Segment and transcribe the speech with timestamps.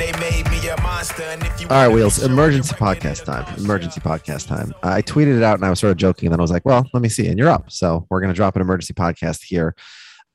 [0.00, 1.22] They made me a monster.
[1.24, 2.22] And if you All right, Wheels.
[2.22, 3.44] Emergency podcast time.
[3.58, 4.74] Emergency podcast time.
[4.82, 6.64] I tweeted it out and I was sort of joking, and then I was like,
[6.64, 9.42] "Well, let me see." And you're up, so we're going to drop an emergency podcast
[9.44, 9.74] here.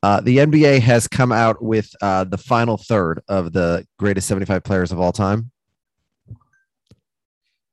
[0.03, 4.63] Uh, the NBA has come out with uh, the final third of the greatest 75
[4.63, 5.49] players of all time.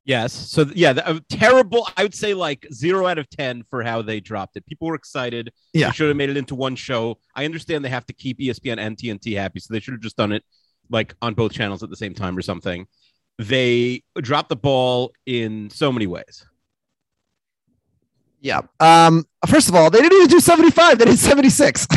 [0.06, 0.32] Yes.
[0.32, 1.86] So yeah, the, terrible.
[1.94, 4.64] I would say like zero out of ten for how they dropped it.
[4.66, 5.52] People were excited.
[5.74, 5.88] Yeah.
[5.88, 7.18] They should have made it into one show.
[7.36, 10.16] I understand they have to keep ESPN and TNT happy, so they should have just
[10.16, 10.42] done it
[10.92, 12.86] like on both channels at the same time or something.
[13.38, 16.44] They dropped the ball in so many ways.
[18.40, 18.60] Yeah.
[18.78, 19.24] Um.
[19.48, 20.98] First of all, they didn't even do 75.
[20.98, 21.86] They did 76.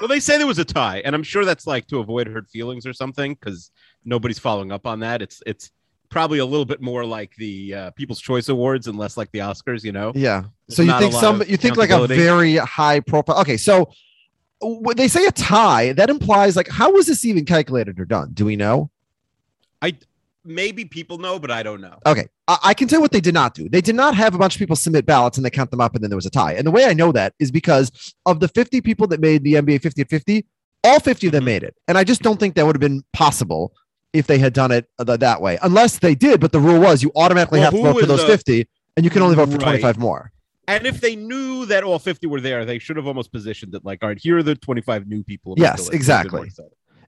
[0.00, 2.50] Well, they say there was a tie, and I'm sure that's like to avoid hurt
[2.50, 3.70] feelings or something because
[4.04, 5.22] nobody's following up on that.
[5.22, 5.70] It's it's
[6.10, 9.38] probably a little bit more like the uh, People's Choice Awards and less like the
[9.38, 9.82] Oscars.
[9.82, 10.12] You know.
[10.14, 10.44] yeah.
[10.68, 11.42] There's So you think some?
[11.46, 13.40] You think like a very high profile?
[13.40, 13.56] Okay.
[13.56, 13.92] So
[14.60, 18.30] when they say a tie, that implies like how was this even calculated or done?
[18.34, 18.90] Do we know?
[19.82, 19.96] I
[20.44, 21.98] maybe people know, but I don't know.
[22.06, 23.68] Okay, I, I can tell you what they did not do.
[23.68, 25.94] They did not have a bunch of people submit ballots and they count them up,
[25.94, 26.52] and then there was a tie.
[26.54, 29.54] And the way I know that is because of the 50 people that made the
[29.54, 30.46] NBA 50 at 50,
[30.84, 31.46] all 50 of them Mhm.
[31.46, 31.74] made it.
[31.88, 33.72] And I just don't think that would have been possible
[34.12, 36.40] if they had done it th- that way, unless they did.
[36.40, 39.04] But the rule was you automatically Well, have to vote for those uh, 50, and
[39.04, 39.80] you can only vote for Right.
[39.80, 40.30] 25 more.
[40.66, 43.84] And if they knew that all 50 were there, they should have almost positioned it
[43.84, 45.54] like, all right, here are the 25 new people.
[45.58, 45.96] Yes, It would've been
[46.32, 46.50] more exactly.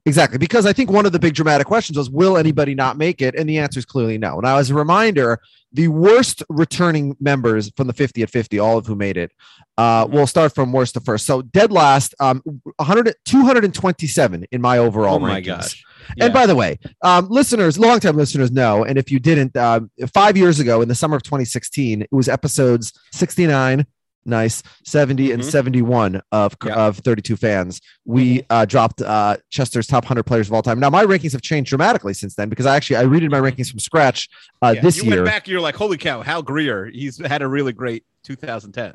[0.08, 3.20] Exactly, because I think one of the big dramatic questions was, will anybody not make
[3.20, 3.34] it?
[3.34, 4.38] And the answer is clearly no.
[4.38, 5.40] Now, as a reminder,
[5.72, 9.32] the worst returning members from the 50 at 50, all of who made it,
[9.78, 11.26] uh, we'll start from worst to first.
[11.26, 12.40] So dead last, um,
[12.76, 15.46] 100, 227 in my overall Oh my rankings.
[15.46, 15.84] gosh.
[16.20, 20.36] And by the way, um, listeners, longtime listeners know, and if you didn't, um, five
[20.36, 23.86] years ago in the summer of 2016, it was episodes 69,
[24.28, 25.50] nice, 70, and Mhm.
[25.50, 26.74] 71 of, Yeah.
[26.74, 27.80] of 32 fans.
[28.04, 30.80] We uh, dropped uh, Chester's top 100 players of all time.
[30.80, 33.70] Now, my rankings have changed dramatically since then because I actually I redid my rankings
[33.70, 34.28] from scratch
[34.62, 35.14] uh, Yeah, this you year.
[35.22, 36.86] went back, you're like, holy cow, Hal Greer.
[36.92, 38.94] He's had a really great 2010s.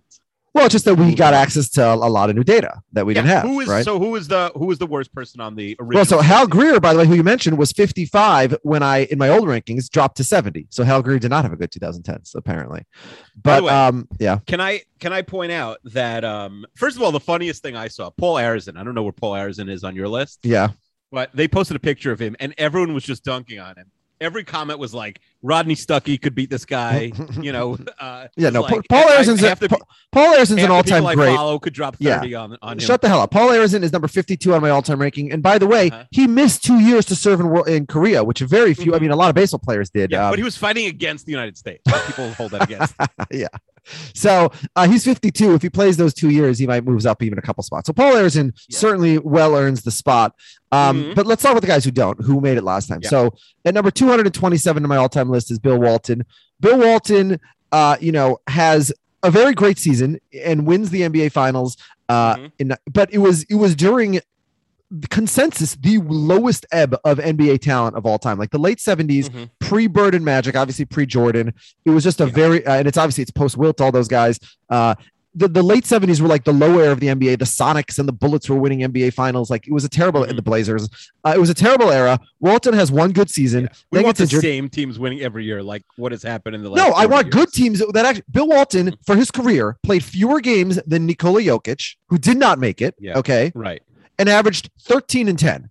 [0.53, 3.05] Well, it's just that we got access to a, a lot of new data that
[3.05, 3.43] we didn't have.
[3.43, 3.85] Who is right?
[3.85, 3.97] so?
[3.99, 5.95] Who is the who is the worst person on the original?
[5.99, 9.17] Well, so Hal Greer, by the way, who you mentioned, was 55 when I, in
[9.17, 10.67] my old rankings, dropped to 70.
[10.69, 12.81] So Hal Greer did not have a good 2010s, apparently.
[13.41, 16.97] By But the way- um, yeah, Can I can I point out that um first
[16.97, 18.77] of all, the funniest thing I saw, Paul Arizin.
[18.77, 20.69] I don't know where Paul Arizin is on your list, yeah,
[21.11, 23.89] but they posted a picture of him, and everyone was just dunking on him.
[24.19, 27.77] Every comment was like, "Rodney Stuckey could beat this guy," you know.
[27.99, 28.49] Uh, yeah.
[28.49, 29.77] No, like, Paul I- Arizin's, a, the,
[30.11, 31.35] Paul Arizin's an all-time people I great.
[31.35, 32.19] follow could drop Yeah.
[32.19, 32.79] thirty on on him.
[32.79, 33.31] Shut the hell up.
[33.31, 35.31] Paul Arizon is number 52 on my all-time ranking.
[35.31, 36.03] And by the way, Uh-huh.
[36.11, 39.01] he missed two years to serve in, in Korea, which very few, I Mhm.
[39.01, 40.11] mean, a lot of baseball players did.
[40.11, 41.81] Yeah, Um, but he was fighting against the United States.
[42.07, 42.93] People hold that against.
[43.31, 43.47] him.
[44.13, 45.53] So uh, he's 52.
[45.55, 47.87] If he plays those two years, he might moves up even a couple spots.
[47.87, 48.77] So Paul Arizin Yeah.
[48.77, 50.35] certainly well earns the spot.
[50.71, 51.15] Um, Mhm.
[51.15, 52.99] But let's talk about the guys who don't, who made it last time.
[53.03, 53.09] Yeah.
[53.09, 53.33] So
[53.65, 56.23] at number 227 on my all-time list is Bill Walton.
[56.59, 57.39] Bill Walton,
[57.71, 58.93] uh, you know, has
[59.23, 61.77] a very great season and wins the NBA Finals.
[62.09, 62.51] Uh, Mhm.
[62.59, 64.19] in, but it was it was during
[65.09, 69.49] consensus the lowest ebb of NBA talent of all time, like the late 70s Mhm.
[69.59, 71.53] pre Bird and Magic, obviously pre Jordan.
[71.85, 72.31] It was just a Yeah.
[72.31, 74.39] very, uh, and it's obviously it's post Wilt, all those guys.
[74.69, 74.95] Uh,
[75.33, 77.39] the, the late 70s were like the low air of the NBA.
[77.39, 79.49] The Sonics and the Bullets were winning NBA finals.
[79.49, 80.35] Like it was a terrible, Mhm.
[80.35, 80.89] the Blazers.
[81.23, 82.19] Uh, it was a terrible era.
[82.41, 83.69] Walton has one good season.
[83.91, 84.41] We then want the injured.
[84.41, 86.79] same teams winning every year, like what has happened in the last.
[86.85, 88.23] No, I 40 want good teams that actually.
[88.29, 92.81] Bill Walton, for his career, played fewer games than Nikola Jokic, who did not make
[92.81, 92.95] it.
[92.99, 93.17] Yeah.
[93.17, 93.53] Okay.
[93.55, 93.81] Right.
[94.19, 95.69] And averaged 13 and 10.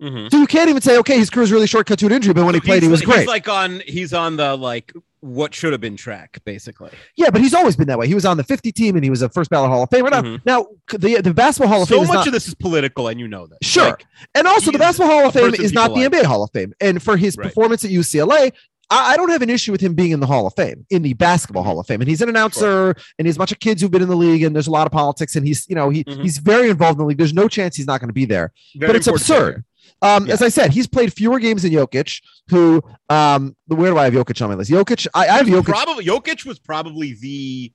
[0.00, 0.30] Mhm.
[0.30, 2.34] So you can't even say, okay, his career was really short, cut to an injury,
[2.34, 3.20] but when he played, he was great.
[3.20, 6.90] He's like on he's on the like what should have been track, basically.
[7.16, 8.06] yeah, but he's always been that way.
[8.06, 10.10] He was on the 50 team and he was a first ballot Hall of Famer.
[10.10, 10.40] Now, Mhm.
[10.44, 13.08] now the the basketball Hall of so Fame So much not, of this is political,
[13.08, 13.58] and you know that.
[13.64, 13.86] Sure.
[13.86, 14.04] Like,
[14.34, 16.74] and also the basketball Hall of Fame is not the people NBA Hall of Fame.
[16.78, 17.46] And for his Right.
[17.46, 18.52] performance at UCLA,
[18.90, 21.02] I, I don't have an issue with him being in the Hall of Fame, in
[21.02, 21.68] the basketball Mm-hmm.
[21.70, 22.00] Hall of Fame.
[22.00, 24.42] And he's an announcer, and he's a bunch of kids who've been in the league,
[24.42, 26.22] and there's a lot of politics, and he's, you know, he Mhm.
[26.22, 27.18] he's very involved in the league.
[27.18, 28.52] There's no chance he's not going to be there.
[28.76, 29.64] very but it's absurd.
[30.02, 30.34] Um, Yeah.
[30.34, 34.12] As I said, he's played fewer games than Jokic, who, um, where do I have
[34.12, 34.70] Jokic on my list?
[34.70, 35.64] Jokic, I, I have Jokic.
[35.64, 37.72] Probably Jokic was probably the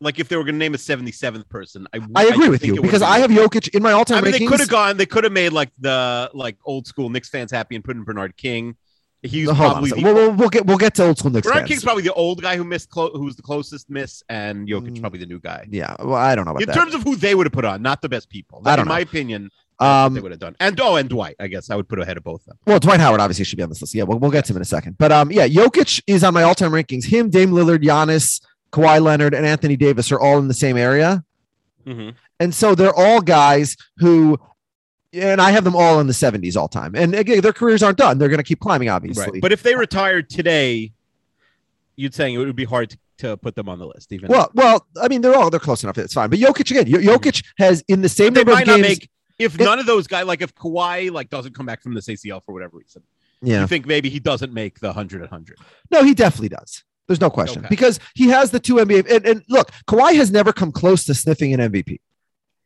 [0.00, 1.86] like if they were going to name a 77th person.
[1.94, 4.32] I, I agree with you because I have Jokic in my all time I mean,
[4.32, 4.96] they could have gone.
[4.96, 8.04] They could have made like the like old school Knicks fans happy and put in
[8.04, 8.76] Bernard King.
[9.24, 11.66] He's a probably the, we'll, we'll, get we'll get to old school Knicks fans.
[11.66, 15.00] King's probably the old guy who missed, clo- who's the closest miss, and Jokic Mm.
[15.00, 15.66] probably the new guy.
[15.70, 16.74] yeah, well, I don't know about In that.
[16.74, 18.60] terms of who they would have put on, not the best people.
[18.66, 18.94] I don't in know.
[18.94, 19.50] my opinion,
[19.80, 20.54] um, they would have done.
[20.60, 22.58] And oh, and Dwight, I guess I would put ahead of both of them.
[22.66, 23.94] well, Dwight Howard obviously should be on this list.
[23.94, 24.98] Yeah, we'll, we'll get to him in a second.
[24.98, 27.06] But um, yeah, Jokic is on my all time rankings.
[27.06, 28.42] Him, Dame Lillard, Giannis,
[28.72, 31.24] Kawhi Leonard, and Anthony Davis are all in the same area.
[31.86, 32.10] Mm-hmm.
[32.40, 34.38] And so they're all guys who,
[35.14, 36.94] and I have them all in the 70s all time.
[36.94, 38.18] And again, their careers aren't done.
[38.18, 39.24] They're going to keep climbing, obviously.
[39.32, 39.40] Right.
[39.42, 40.92] But if they retired today,
[41.96, 44.12] you'd saying it would be hard to, to put them on the list.
[44.12, 45.98] Even well, well, I mean, they're all they're close enough.
[45.98, 46.30] It's fine.
[46.30, 48.48] But Jokic again, Jokic has in the same Mm-hmm.
[48.48, 48.82] number of games.
[48.82, 49.10] make.
[49.38, 52.06] If It- none of those guys, like if Kawhi like doesn't come back from this
[52.06, 53.02] ACL for whatever reason,
[53.42, 55.58] yeah, you think maybe he doesn't make the hundred at hundred.
[55.90, 56.84] no, he definitely does.
[57.06, 57.68] There's no question Okay.
[57.68, 59.10] because he has the two NBA.
[59.14, 62.00] And, and look, Kawhi has never come close to sniffing an MVP.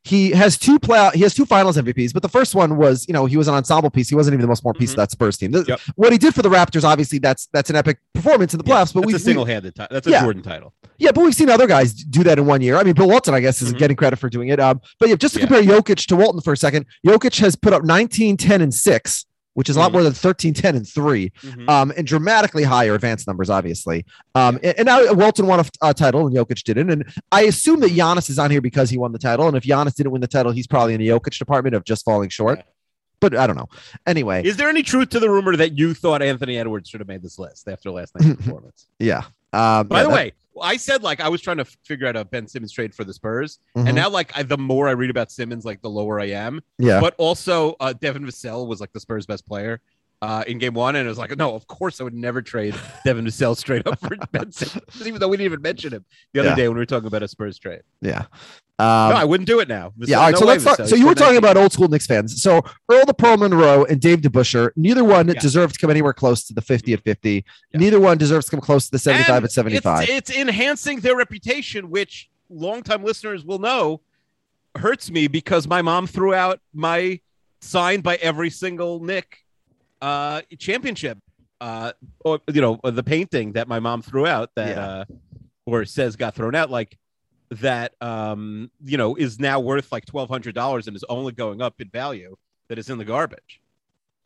[0.09, 1.11] He has two play.
[1.15, 3.55] He has two Finals MVPs, but the first one was, you know, he was an
[3.55, 4.09] ensemble piece.
[4.09, 5.53] He wasn't even the most important piece of that Spurs team.
[5.53, 5.69] Mm-hmm.
[5.69, 5.81] Yep.
[5.97, 8.95] What he did for the Raptors, obviously, that's that's an epic performance in the playoffs.
[8.95, 9.95] but that's we, a single-handed title.
[9.95, 10.23] That's a Yeah.
[10.23, 10.73] Jordan title.
[10.99, 12.77] Yeah, but we've seen other guys do that in one year.
[12.77, 13.79] I mean, Bill Walton, I guess, is Mhm.
[13.79, 14.59] getting credit for doing it.
[14.59, 15.47] Um, but yeah, just to Yeah.
[15.47, 19.27] compare Jokic to Walton for a second, Jokic has put up 19, 10, and 6,
[19.59, 21.69] which is a lot more than 13, 10, and 3, Mhm.
[21.69, 24.05] um, and dramatically higher advanced numbers, obviously.
[24.37, 26.91] Um, and, and now Walton won a, a title and Jokic didn't.
[26.91, 29.49] And I assume that Giannis is on here because he won the title.
[29.49, 32.05] And if Giannis didn't win the title, he's probably in the Jokic department of just
[32.05, 32.59] falling short.
[32.61, 32.65] Yeah.
[33.21, 33.67] But I don't know.
[34.07, 37.09] Anyway, Is there any truth to the rumor that you thought Anthony Edwards should have
[37.09, 38.87] made this list after last night's performance?
[39.01, 39.25] yeah.
[39.53, 40.33] Um, By yeah, the that- way,
[40.63, 43.13] I said like I was trying to figure out a Ben Simmons trade for the
[43.15, 43.87] Spurs, Mhm.
[43.89, 46.61] and now like I, the more I read about Simmons, like the lower I am.
[46.79, 47.01] yeah.
[47.01, 49.81] But also, uh, Devin Vassell was like the Spurs' best player
[50.21, 52.75] uh, in Game One, and it was like, no, of course I would never trade
[53.05, 56.41] Devin Vassell straight up for Ben Simmons, even though we didn't even mention him the
[56.41, 56.55] other Yeah.
[56.57, 57.83] day when we were talking about a Spurs trade.
[58.01, 58.25] yeah.
[58.81, 59.93] Um, no, I wouldn't do it now.
[59.97, 60.31] Yeah, all right.
[60.35, 60.79] No so let's talk.
[60.87, 62.41] So you were talking about old school Knicks fans.
[62.41, 65.35] So Earl the Pearl Monroe and Dave DeBusschere, neither one Yeah.
[65.35, 67.45] deserved to come anywhere close to the 50 at 50.
[67.73, 67.81] Yeah.
[67.81, 70.03] Neither one deserves to come close to the 75 And at 75.
[70.05, 74.01] It's, it's enhancing their reputation, which longtime listeners will know
[74.77, 77.19] hurts me because my mom threw out my
[77.61, 79.39] signed by every single Nick
[80.01, 81.19] uh, championship.
[81.61, 81.91] Uh,
[82.21, 84.87] or you know, the painting that my mom threw out that Yeah.
[84.87, 85.05] uh,
[85.67, 86.97] or says got thrown out, like
[87.51, 91.61] that um, you know, is now worth like twelve hundred dollars and is only going
[91.61, 92.37] up in value
[92.69, 93.61] that is in the garbage.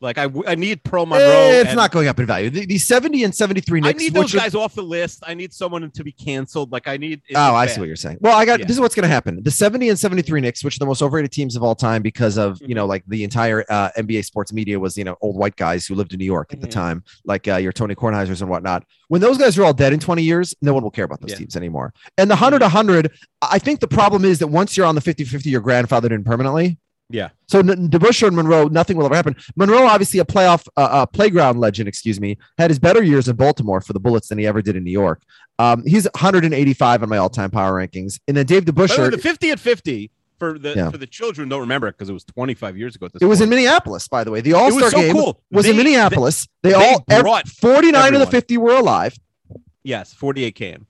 [0.03, 1.23] Like I, I need Pearl Monroe.
[1.25, 2.49] Eh, it's and- not going up in value.
[2.49, 5.23] The, the 70 and 73 I need those which are- guys off the list.
[5.25, 6.71] I need someone to be canceled.
[6.71, 7.21] Like I need.
[7.33, 8.17] Oh, I see what you're saying.
[8.21, 8.65] Well, I got Yeah.
[8.65, 9.41] this is what's going to happen.
[9.41, 12.37] The 70 and 73 Knicks, which are the most overrated teams of all time because
[12.37, 12.65] of, Mm-hmm.
[12.69, 15.87] you know, like the entire uh, NBA sports media was, you know, old white guys
[15.87, 16.71] who lived in New York at the Mhm.
[16.71, 18.83] time, like uh, your Tony Kornheisers and whatnot.
[19.07, 21.31] When those guys are all dead in 20 years, no one will care about those
[21.31, 21.37] Yeah.
[21.37, 21.93] teams anymore.
[22.17, 25.23] And the 100 100, I think the problem is that once you're on the 50
[25.23, 26.77] 50, you're grandfathered in permanently.
[27.09, 27.29] Yeah.
[27.47, 29.35] So N- DeBusschere and Monroe, nothing will ever happen.
[29.55, 33.35] Monroe, obviously a playoff, uh, uh, playground legend, excuse me, had his better years in
[33.35, 35.21] Baltimore for the Bullets than he ever did in New York.
[35.59, 39.11] Um, he's 185 on my all-time power rankings, and then Dave By the DeBusschere.
[39.11, 40.89] the fifty at fifty for the Yeah.
[40.89, 43.05] for the children don't remember it because it was twenty five years ago.
[43.05, 43.49] At this It was in.
[43.49, 44.41] Minneapolis, by the way.
[44.41, 45.39] The All Star so game cool.
[45.51, 46.47] was They- in Minneapolis.
[46.63, 49.15] They, they all ev- brought 49 of the 50 were alive.
[49.83, 50.87] yes, forty eight came.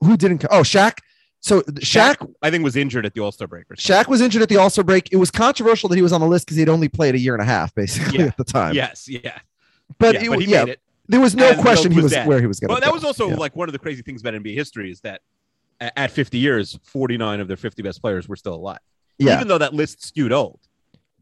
[0.00, 0.38] Who didn't?
[0.38, 0.98] co- Oh, Shaq.
[1.44, 3.66] So Shaq, I think was injured at the All Star break.
[3.70, 5.12] Shaq was injured at the All Star break.
[5.12, 7.34] It was controversial that he was on the list because he'd only played a year
[7.34, 8.26] and a half, basically Yeah.
[8.26, 8.74] at the time.
[8.74, 9.38] Yes, yeah,
[9.98, 10.80] but yeah, it, but he yeah, made it.
[11.08, 12.28] there was no And question he was that.
[12.28, 12.68] where he was going.
[12.72, 15.20] But that was also like one of the crazy things about NBA history is that
[15.80, 18.78] at fifty years, forty nine of their fifty best players were still alive.
[19.18, 20.60] yeah, even though that list skewed old.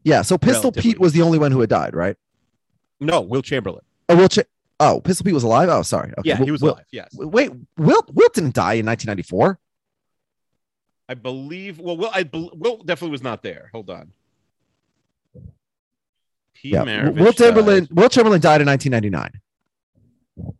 [0.03, 0.21] yeah.
[0.21, 0.91] So Pistol relatively.
[0.91, 2.15] Pete was the only one who had died, right?
[2.99, 3.81] No, Wilt Chamberlain.
[4.07, 4.29] Oh, Will.
[4.29, 4.39] Ch-
[4.79, 5.67] oh, Pistol Pete was alive.
[5.69, 6.11] Oh, sorry.
[6.19, 6.29] Okay.
[6.29, 6.85] Yeah, Will- he was Will- alive.
[6.91, 9.57] Yes, Wait, Will Wilt didn't die in 1994.
[11.11, 11.77] I believe.
[11.77, 13.69] Well, Will, I Will definitely was not there.
[13.73, 14.13] Hold on.
[16.53, 17.79] Pete Yeah, Maravich Wilt Chamberlain.
[17.85, 17.89] died.
[17.91, 20.53] Wilt Chamberlain died in 1999.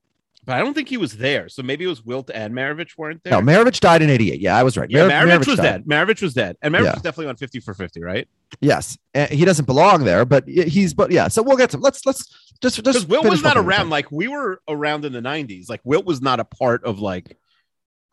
[0.43, 1.48] But I don't think he was there.
[1.48, 3.31] So maybe it was Wilt and Maravich weren't there.
[3.31, 4.41] No, Maravich died in '88.
[4.41, 4.89] Yeah, I was right.
[4.89, 5.63] yeah, Mar- Maravich was died.
[5.63, 5.86] dead.
[5.86, 6.58] Maravich was dead.
[6.62, 6.93] And Maravich Yeah.
[6.96, 8.27] was definitely on 50 for 50, right?
[8.60, 10.93] Yes, and he doesn't belong there, but he's.
[10.93, 11.77] But yeah, so we'll get to.
[11.77, 12.27] Let's let's
[12.62, 12.84] just just.
[12.84, 13.89] Because Wilt was not around.
[13.91, 15.70] Like we were around in the 90s.
[15.70, 17.38] Like Wilt was not a part of like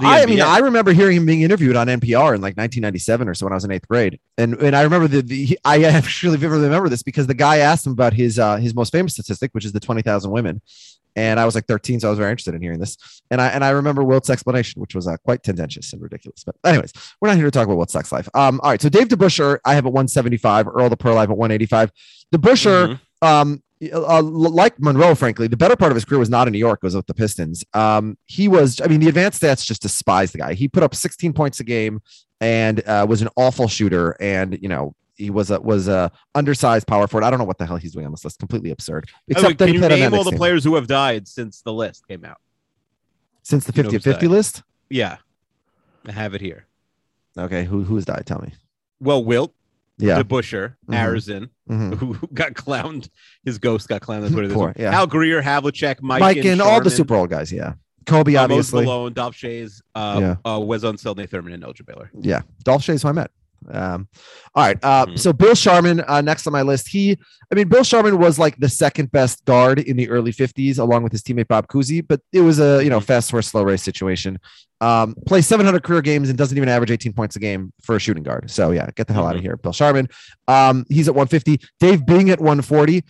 [0.06, 3.34] I, I mean, I remember hearing him being interviewed on NPR in like 1997 or
[3.34, 6.36] so when I was in eighth grade, and and I remember the, the I actually
[6.36, 9.50] vividly remember this because the guy asked him about his uh his most famous statistic,
[9.52, 10.62] which is the 20,000 women,
[11.16, 12.96] and I was like 13, so I was very interested in hearing this,
[13.30, 16.44] and I and I remember Wilt's explanation, which was uh, quite tendentious and ridiculous.
[16.44, 18.28] But anyways, we're not here to talk about Wilt's sex life.
[18.34, 21.30] Um, all right, so Dave DeBusschere, I have at 175, Earl the Pearl, I have
[21.32, 21.90] at 185.
[22.34, 23.26] DeBusschere, Mhm.
[23.26, 23.62] um
[23.92, 26.80] uh, like Monroe, frankly, the better part of his career was not in New York;
[26.82, 27.64] it was with the Pistons.
[27.74, 30.54] Um, he was, I mean, the advanced stats just despise the guy.
[30.54, 32.00] He put up 16 points a game
[32.40, 36.86] and uh, was an awful shooter, and you know he was a was a undersized
[36.86, 37.24] power forward.
[37.24, 38.38] I don't know what the hell he's doing on this list.
[38.38, 39.06] Completely absurd.
[39.10, 40.38] Oh, Except wait, that can you name all the team.
[40.38, 42.38] players who have died since the list came out?
[43.48, 44.30] since the you know 50 who's 50 died.
[44.30, 44.62] list.
[44.90, 45.16] Yeah.
[46.06, 46.66] I have it here.
[47.36, 48.24] Okay, who who has died?
[48.26, 48.52] Tell me.
[49.00, 49.54] Well, Wilt,
[49.98, 50.94] Yeah, the Busher, Mhm.
[50.96, 51.94] Arizin, Mhm.
[51.98, 53.08] who got clowned.
[53.44, 54.48] His ghost got clowned on Twitter.
[54.48, 54.90] this Poor, yeah.
[54.92, 57.52] Hal Greer, Havlicek, Mike, Mike and all the Super Bowl guys.
[57.52, 57.74] Yeah,
[58.06, 58.84] Kobe obviously.
[58.84, 60.50] Malone, Dolph Schayes, uh, Yeah.
[60.54, 62.10] uh, Wes Unseld, Nate Thurmond, and Elgin Baylor.
[62.20, 63.30] Yeah, Dolph Schayes, who I met.
[63.70, 64.08] Um,
[64.54, 64.78] all right.
[64.82, 65.18] Uh, Mhm.
[65.18, 66.88] So Bill Sharman, uh, next on my list.
[66.88, 67.18] He,
[67.50, 71.02] I mean, Bill Sharman was like the second best guard in the early 50s, along
[71.02, 73.04] with his teammate Bob Cousy, but it was a, you know, Mhm.
[73.04, 74.38] fast horse, slow race situation.
[74.80, 77.98] Um, plays 700 career games and doesn't even average 18 points a game for a
[77.98, 78.50] shooting guard.
[78.50, 79.56] So yeah, get the hell out of here.
[79.56, 80.08] Bill Sharman.
[80.46, 81.60] Um, he's at 150.
[81.80, 83.02] Dave Bing at 140.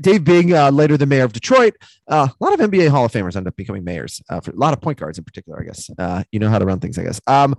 [0.00, 1.74] Dave Bing, uh, later the mayor of Detroit.
[2.08, 4.22] Uh, a lot of NBA Hall of Famers end up becoming mayors.
[4.30, 5.90] Uh, for a lot of point guards in particular, I guess.
[5.98, 7.20] Uh, you know how to run things, I guess.
[7.26, 7.54] Um,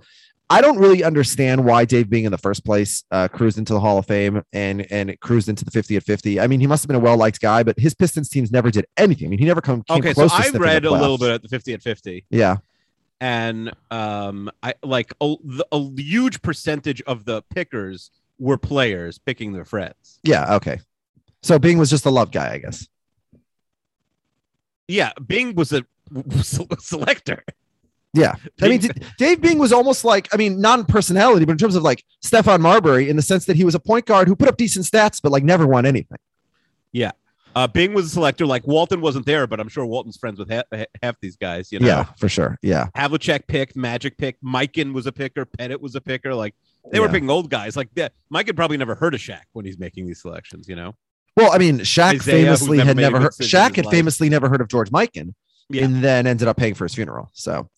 [0.52, 3.80] I don't really understand why Dave Bing in the first place uh, cruised into the
[3.80, 6.40] Hall of Fame and and it cruised into the 50 at 50.
[6.40, 8.70] I mean, he must have been a well liked guy, but his Pistons teams never
[8.70, 9.26] did anything.
[9.26, 11.48] I mean, he never come came Okay, so I read a little bit at the
[11.48, 12.26] 50 at 50.
[12.30, 12.56] Yeah,
[13.20, 19.52] and um i like a, the- a huge percentage of the pickers were players picking
[19.52, 20.80] their friends yeah, okay.
[21.42, 22.86] So Bing was just a love guy, I guess.
[24.88, 25.84] yeah bing was a
[26.78, 27.44] selector
[28.14, 28.80] Yeah, I mean,
[29.16, 32.04] Dave Bing was almost like, I mean, not in personality, but in terms of like
[32.22, 34.84] Stephon Marbury, in the sense that he was a point guard who put up decent
[34.84, 36.18] stats, but like never won anything.
[36.92, 37.12] Yeah.
[37.54, 40.48] Uh bing was a selector like walton wasn't there but i'm sure walton's friends with
[40.48, 40.64] half,
[41.02, 42.58] half these guys you know Yeah, for sure.
[42.62, 46.34] Yeah, Havlicek picked, Magic picked, Mikan was a picker, Pettit was a picker.
[46.34, 46.54] Like
[46.90, 47.76] they were picking old guys.
[47.76, 50.66] Like that, Mikan probably never heard of Shaq when he's making these selections.
[50.66, 50.94] You know,
[51.36, 53.32] Well, I mean, Shaq Isaiah, famously never had never heard.
[53.32, 53.92] Shaq had life.
[53.92, 55.34] famously never heard of George Mikan,
[55.68, 55.84] Yeah.
[55.84, 57.30] and then ended up paying for his funeral.
[57.32, 57.68] So,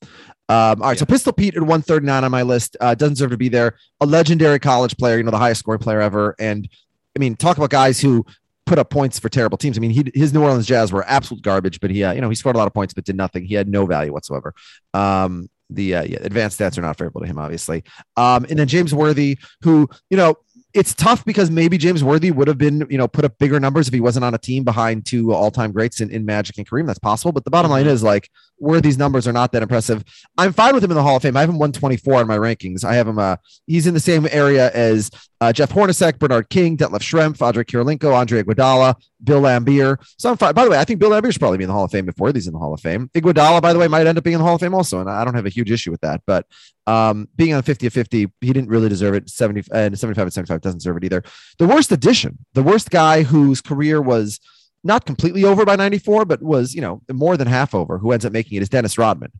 [0.48, 0.98] um, all right.
[0.98, 3.48] So Pistol Pete at one thirty nine on my list uh, doesn't deserve to be
[3.48, 3.76] there.
[4.00, 6.68] A legendary college player, you know, the highest scoring player ever, and
[7.16, 8.26] I mean, talk about guys who
[8.66, 9.76] put up points for terrible teams.
[9.76, 12.28] I mean, he, his New Orleans Jazz were absolute garbage, but he, uh, you know,
[12.28, 13.44] he scored a lot of points but did nothing.
[13.44, 14.54] He had no value whatsoever.
[14.94, 17.84] Um, the uh, yeah, advanced stats are not favorable to him, obviously.
[18.16, 20.34] Um, and then James Worthy, who you know,
[20.74, 23.86] it's tough because maybe James Worthy would have been, you know, put up bigger numbers
[23.86, 26.84] if he wasn't on a team behind two all-time greats in, in Magic and Kareem.
[26.86, 27.30] That's possible.
[27.30, 28.28] But the bottom line is like
[28.58, 30.02] Worthy's numbers are not that impressive.
[30.36, 31.36] I'm fine with him in the Hall of Fame.
[31.36, 32.82] I have him 124 in my rankings.
[32.84, 36.76] I have him uh he's in the same area as uh, Jeff Hornacek, Bernard King,
[36.76, 39.98] Detlef Schrempf, Andre Kirilenko, Andre Iguodala, Bill Laimbeer.
[40.18, 40.54] So I'm fine.
[40.54, 42.08] By the way, I think Bill Laimbeer should probably be in the Hall of Fame
[42.08, 43.10] if Worthy's in the Hall of Fame.
[43.14, 45.10] Iguodala, by the way, might end up being in the Hall of Fame also, and
[45.10, 46.22] I don't have a huge issue with that.
[46.26, 46.46] But
[46.86, 49.30] um, being on 50 of 50, he didn't really deserve it.
[49.30, 51.22] 70 and 75 and 75 doesn't deserve it either.
[51.58, 54.40] The worst addition, the worst guy whose career was
[54.82, 58.24] not completely over by 94, but was, you know, more than half over, who ends
[58.26, 59.32] up making it is Dennis Rodman.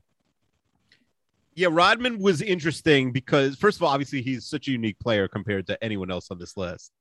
[1.55, 5.67] yeah, Rodman was interesting because first of all, obviously he's such a unique player compared
[5.69, 6.93] to anyone else on this list.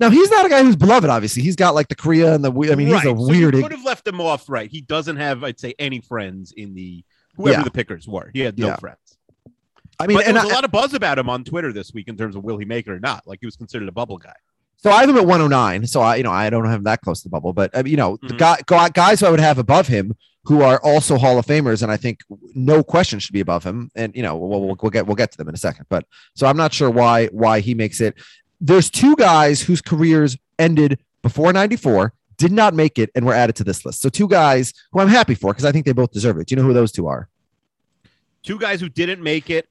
[0.00, 1.42] Now he's not a guy who's beloved, obviously.
[1.42, 3.02] He's got like the Korea and the I mean, right.
[3.02, 4.70] he's a so weird You could have left him off, right?
[4.70, 7.04] He doesn't have, I'd say, any friends in the
[7.36, 7.64] whoever Yeah.
[7.64, 8.30] the pickers were.
[8.32, 8.76] He had no Yeah.
[8.76, 9.09] friends.
[10.00, 11.72] I mean, but there and was I, a lot of buzz about him on Twitter
[11.72, 13.26] this week in terms of will he make it or not.
[13.26, 14.34] Like he was considered a bubble guy.
[14.76, 15.86] so I have him at 109.
[15.86, 17.96] So I, you know, I don't have him that close to the bubble, but you
[17.96, 18.38] know, the Mhm.
[18.38, 20.14] guy, guy- guys who I would have above him
[20.44, 22.20] who are also Hall of Famers, and I think
[22.54, 23.90] no question should be above him.
[23.94, 25.84] And you know, we'll, we'll, we'll get we'll get to them in a second.
[25.90, 28.14] But so I'm not sure why why he makes it.
[28.60, 33.54] There's two guys whose careers ended before 94, did not make it, and were added
[33.56, 34.00] to this list.
[34.00, 36.46] So two guys who I'm happy for because I think they both deserve it.
[36.46, 37.28] Do you know who those two are?
[38.42, 39.68] Two guys who didn't make it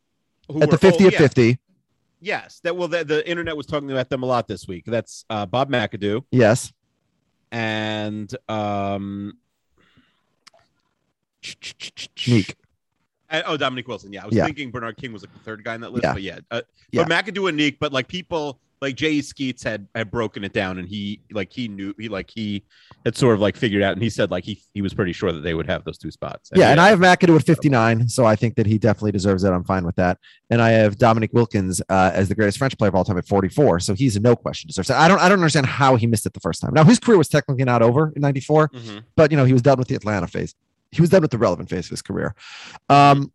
[0.51, 1.19] who At the were- 50 oh, at yeah.
[1.19, 1.59] 50.
[2.21, 4.83] Yes, that well, the, the internet was talking about them a lot this week.
[4.85, 6.73] That's uh, Bob McAdoo Yes.
[7.51, 9.37] and um,
[11.41, 12.55] Nique.
[13.29, 14.11] Uh, oh, Dominique Wilkins.
[14.13, 14.45] Yeah, I was Yeah.
[14.45, 16.13] thinking Bernard King was like the third guy in that list, Yeah.
[16.13, 17.03] but yeah, uh, Yeah.
[17.05, 17.77] but McAdoo and Nique.
[17.79, 21.67] But like people like Jay Skeets had had broken it down, and he like he
[21.67, 22.63] knew he like he
[23.03, 25.31] had sort of like figured out, and he said like he he was pretty sure
[25.31, 26.49] that they would have those two spots.
[26.55, 29.51] Yeah, and I have McAdoo at 59, so I think that he definitely deserves it.
[29.51, 30.17] I'm fine with that.
[30.49, 33.27] And I have Dominique Wilkins uh, as the greatest French player of all time at
[33.27, 34.95] 44, so he's a no question deserves it.
[34.95, 36.71] I don't I don't understand how he missed it the first time.
[36.73, 39.03] Now his career was technically not over in '94, Mhm.
[39.15, 40.55] but you know he was done with the Atlanta phase.
[40.91, 42.33] He was done with the relevant phase of his career.
[42.89, 43.31] Um,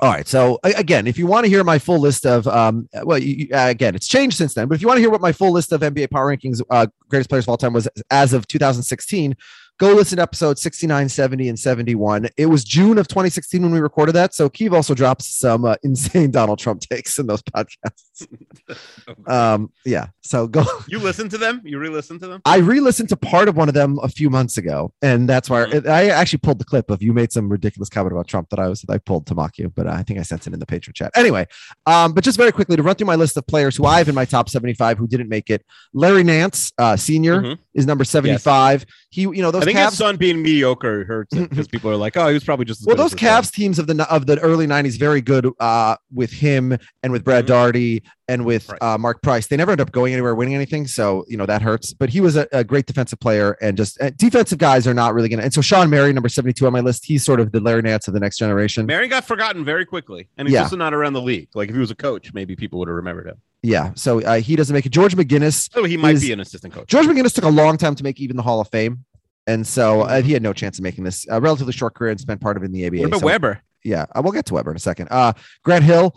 [0.00, 0.26] all right.
[0.26, 3.66] So again, if you want to hear my full list of, um, well, you, uh,
[3.68, 4.66] again, it's changed since then.
[4.66, 6.86] But if you want to hear what my full list of NBA power rankings, uh,
[7.08, 9.36] greatest players of all time was as of 2016,
[9.78, 12.28] go listen to episodes 69, 70, and 71.
[12.36, 14.34] It was June of 2016 when we recorded that.
[14.34, 18.09] So Keeve also drops some uh, insane Donald Trump takes in those podcasts.
[19.26, 20.08] um, yeah.
[20.22, 20.64] So go.
[20.88, 21.60] you listen to them?
[21.64, 22.42] You re-listen to them?
[22.44, 25.64] I re-listened to part of one of them a few months ago, and that's why
[25.66, 25.88] Mhm.
[25.88, 28.68] I actually pulled the clip of you made some ridiculous comment about Trump that I
[28.68, 30.94] was I pulled to mock you, but I think I sent it in the patron
[30.94, 31.10] chat.
[31.14, 31.46] Anyway,
[31.86, 34.08] um, but just very quickly to run through my list of players who I have
[34.08, 35.64] in my top seventy-five who didn't make it.
[35.92, 37.58] Larry Nance, uh, senior, Mhm.
[37.74, 38.84] is number seventy-five.
[39.10, 39.90] He, you know, those I think Cavs.
[39.90, 42.96] his son being mediocre hurts because people are like, oh, he was probably just Well,
[42.96, 43.18] those son.
[43.18, 47.24] Cavs teams of the of the early '90s very good uh, with him and with
[47.24, 47.48] Brad Mhm.
[47.48, 48.82] Daugherty and with Right.
[48.82, 49.46] uh, Mark Price.
[49.48, 51.92] They never end up going anywhere, winning anything, so you know that hurts.
[51.92, 55.14] But he was a, a great defensive player, and just uh, defensive guys are not
[55.14, 55.44] really going to.
[55.44, 58.06] And so Shawn Marion, number 72 on my list, he's sort of the Larry Nance
[58.08, 58.86] of the next generation.
[58.86, 60.62] Mary got forgotten very quickly, and he's Yeah.
[60.62, 61.48] also not around the league.
[61.54, 63.36] Like if he was a coach, maybe people would have remembered him.
[63.62, 64.90] yeah, so uh, he doesn't make it.
[64.92, 66.88] George McGinnis, So he might Is- be an assistant coach.
[66.88, 69.04] George McGinnis took a long time to make even the Hall of Fame.
[69.46, 71.26] And so uh, he had no chance of making this.
[71.28, 72.98] A relatively short career and spent part of it in the ABA.
[72.98, 73.62] What about so- Webber?
[73.82, 75.08] yeah, uh, we'll get to Webber in a second.
[75.10, 75.32] Uh,
[75.64, 76.14] Grant Hill.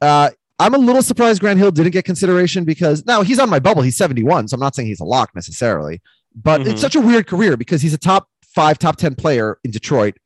[0.00, 3.58] Uh, I'm a little surprised Grant Hill didn't get consideration because now he's on my
[3.58, 3.82] bubble.
[3.82, 6.00] He's 71, so I'm not saying he's a lock necessarily,
[6.34, 6.66] but Mhm.
[6.72, 10.16] it's such a weird career because he's a top five, top 10 player in Detroit,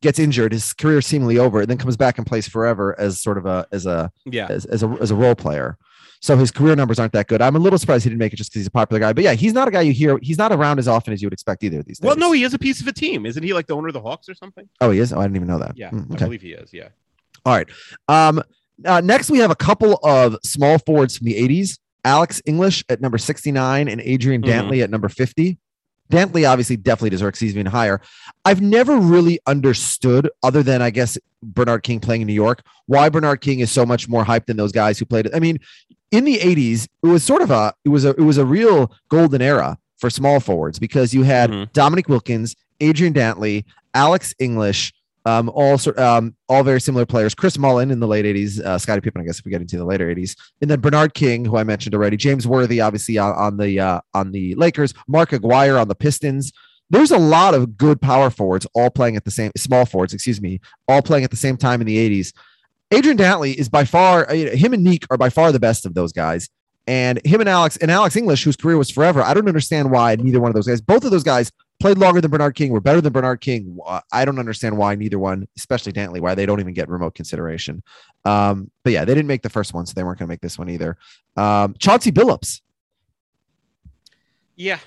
[0.00, 3.38] gets injured, his career seemingly over, and then comes back and plays forever as sort
[3.38, 4.46] of a as a Yeah.
[4.50, 5.78] as, as a as a role player.
[6.20, 7.42] So his career numbers aren't that good.
[7.42, 9.12] I'm a little surprised he didn't make it just because he's a popular guy.
[9.12, 10.18] But yeah, he's not a guy you hear.
[10.22, 12.06] He's not around as often as you would expect either of these days.
[12.06, 13.26] Well, no, he is a piece of a team.
[13.26, 14.66] Isn't he like the owner of the Hawks or something?
[14.80, 15.12] oh, he is.
[15.12, 15.72] Oh, I didn't even know that.
[15.76, 16.72] Yeah, Hmm, I believe he is.
[16.72, 16.88] Yeah.
[17.44, 17.68] All right.
[18.08, 18.42] Um,
[18.84, 23.00] uh, next, we have a couple of small forwards from the 80s Alex English at
[23.00, 24.46] number 69 and Adrian Mhm.
[24.48, 25.58] Dantley at number 50.
[26.12, 28.00] Dantley obviously definitely deserves he's even higher.
[28.44, 33.08] I've never really understood, other than I guess Bernard King playing in New York, why
[33.08, 35.32] Bernard King is so much more hyped than those guys who played it.
[35.34, 35.58] I mean,
[36.10, 38.92] in the 80s, it was sort of a it was a it was a real
[39.08, 41.72] golden era for small forwards because you had Mhm.
[41.72, 44.92] Dominique Wilkins, Adrian Dantley, Alex English,
[45.24, 47.34] um, all um, all very similar players.
[47.34, 49.78] Chris Mullin in the late 80s, uh, Scottie Pippen, I guess if we get into
[49.78, 53.32] the later 80s, and then Bernard King, who I mentioned already, James Worthy, obviously on,
[53.34, 56.52] on the uh, on the Lakers, Mark Aguirre on the Pistons.
[56.90, 60.40] There's a lot of good power forwards all playing at the same small forwards, excuse
[60.40, 62.32] me, all playing at the same time in the 80s.
[62.90, 65.94] Adrian Dantley is by far uh, him and Nique are by far the best of
[65.94, 66.48] those guys.
[66.86, 69.22] And him and Alex and Alex English, whose career was forever.
[69.22, 72.20] I don't understand why neither one of those guys, both of those guys played longer
[72.20, 73.78] than Bernard King, were better than Bernard King.
[74.12, 77.82] I don't understand why neither one, especially Dantley, why they don't even get remote consideration.
[78.24, 80.40] Um, but yeah, they didn't make the first one, so they weren't going to make
[80.40, 80.96] this one either.
[81.36, 82.60] Um, Chauncey Billups,
[84.56, 84.78] Yeah.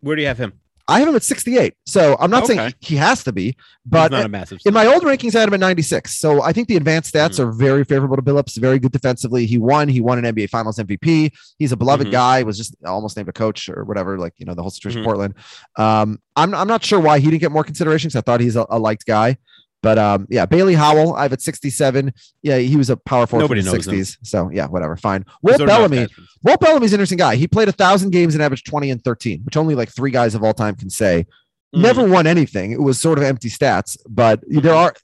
[0.00, 0.54] Where do you have him?
[0.88, 1.74] I have him at 68.
[1.86, 4.58] So I'm not saying he has to be, but not a massive.
[4.66, 6.18] in my old rankings, I had him at 96.
[6.18, 7.48] So I think the advanced stats Mm-hmm.
[7.48, 8.58] are very favorable to Billups.
[8.58, 9.46] Very good defensively.
[9.46, 9.88] He won.
[9.88, 11.30] He won an NBA Finals MVP.
[11.58, 12.12] He's a beloved Mhm.
[12.12, 12.42] guy.
[12.42, 14.18] Was just almost named a coach or whatever.
[14.18, 15.06] Like you know the whole situation in Mhm.
[15.06, 15.34] Portland.
[15.76, 18.56] Um, I'm I'm not sure why he didn't get more consideration because I thought he's
[18.56, 19.36] a, a liked guy.
[19.82, 22.12] But um, yeah, Bailey Howell, I have at 67.
[22.42, 23.94] Yeah, he was a power forward Nobody from the knows him.
[23.94, 24.16] 60s.
[24.22, 25.24] So yeah, whatever, fine.
[25.42, 26.06] Walt Bellamy,
[26.42, 27.34] Walt Bellamy's an interesting guy.
[27.36, 30.34] He played a thousand games and averaged 20 and 13, which only like three guys
[30.34, 31.26] of all time can say.
[31.74, 31.82] Mhm.
[31.82, 32.70] Never won anything.
[32.72, 34.94] It was sort of empty stats, but there are.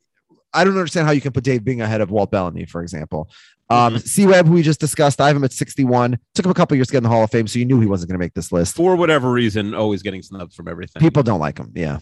[0.55, 3.29] I don't understand how you can put Dave Bing ahead of Walt Bellamy, for example.
[3.71, 4.09] Um, Mhm.
[4.09, 6.19] C Webb, who we just discussed, I have him at 61.
[6.35, 7.81] Took him a couple years to get in the Hall of Fame, so you knew
[7.81, 8.75] he wasn't going to make this list.
[8.77, 11.01] for whatever reason, always getting snubbed from everything.
[11.01, 11.71] People don't like him.
[11.75, 11.99] Yeah.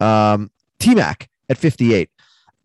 [0.00, 2.10] Um, T Mac at 58.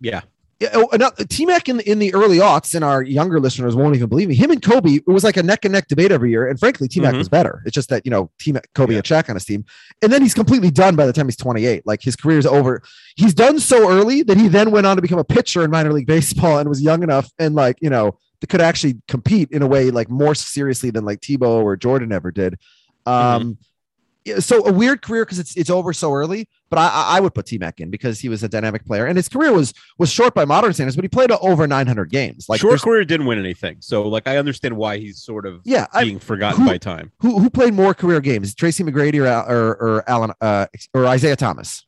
[0.01, 0.21] yeah.
[0.59, 0.89] Yeah, oh,
[1.29, 4.27] T Mac in the, in the early aughts, and our younger listeners won't even believe
[4.27, 4.33] me.
[4.33, 6.47] Him and Kobe, it was like a neck and neck debate every year.
[6.47, 7.19] And frankly, T Mac Mhm.
[7.19, 7.61] was better.
[7.67, 8.97] It's just that you know, T Mac, Kobe Yeah.
[8.97, 9.65] had Shaq on his team,
[10.01, 11.85] and then he's completely done by the time he's 28.
[11.85, 12.81] Like his career's over.
[13.15, 15.93] He's done so early that he then went on to become a pitcher in minor
[15.93, 19.61] league baseball and was young enough and like you know that could actually compete in
[19.61, 22.57] a way like more seriously than like Tebow or Jordan ever did.
[23.05, 23.67] Um, yeah,
[24.39, 26.47] so a weird career because it's it's over so early.
[26.69, 29.05] But I I I would put T Mac in because he was a dynamic player
[29.05, 32.47] and his career was was short by modern standards, but he played over 900 games.
[32.49, 35.87] Like Short career didn't win anything, so like I understand why he's sort of yeah,
[35.93, 37.11] I, being forgotten who- by time.
[37.21, 41.35] who who played more career games, Tracy McGrady or or, or Alan uh, or Isiah
[41.37, 41.86] Thomas?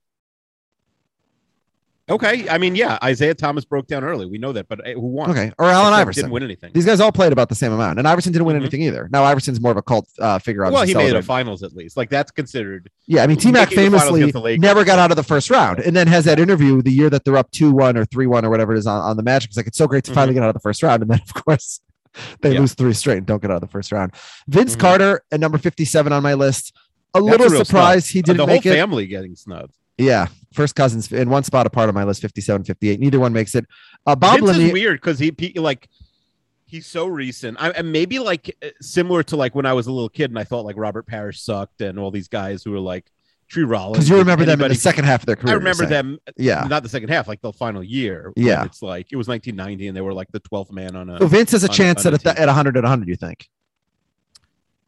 [2.09, 4.25] Okay, I mean, yeah, Isiah Thomas broke down early.
[4.25, 5.29] We know that, but uh, who won?
[5.31, 6.71] Okay, or Allen Except Iverson didn't win anything.
[6.73, 8.61] These guys all played about the same amount, and Iverson didn't win Mhm.
[8.61, 9.07] anything either.
[9.11, 10.63] Now Iverson's more of a cult uh, figure.
[10.63, 11.25] Well, he made a celebrated.
[11.25, 11.97] finals at least.
[11.97, 12.89] Like that's considered.
[13.07, 15.79] Yeah, I mean, T Mac the famously the never got out of the first round,
[15.79, 18.43] and then has that interview the year that they're up two one or three one
[18.45, 19.49] or whatever it is on, on the Magic.
[19.49, 21.21] It's like it's so great to finally get out of the first round, and then
[21.21, 21.79] of course
[22.41, 22.53] they Mm-hmm.
[22.55, 22.59] Yeah.
[22.61, 24.13] lose three straight and don't get out of the first round.
[24.47, 24.79] Vince Mhm.
[24.79, 26.73] Carter at number fifty seven on my list.
[27.13, 28.13] A That's little real surprised snub.
[28.13, 28.75] he Uh, didn't the make whole it.
[28.75, 29.73] family getting snubbed.
[29.99, 32.99] Yeah, first cousins in one spot apart on my list 57 58.
[32.99, 33.65] Neither one makes it.
[34.05, 35.89] Uh, Bob Vince is weird because he, he like
[36.65, 37.57] he's so recent.
[37.59, 40.39] I, and maybe like uh, similar to like when I was a little kid and
[40.39, 43.11] I thought like Robert Parish sucked and all these guys who were like
[43.49, 43.97] Tree Rollins.
[43.97, 45.53] Because you remember them in the second half of their career.
[45.53, 46.19] I remember them.
[46.37, 46.65] Yeah.
[46.69, 48.31] not the second half, like the final year.
[48.35, 48.63] Yeah.
[48.63, 51.19] it's like it was 1990 and they were like the 12th man on a.
[51.19, 52.41] So Vince has a on- chance on at a a, team.
[52.43, 53.49] at 100 at 100, you think?